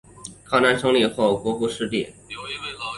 [0.43, 2.11] 抗战胜利后国府收复失地。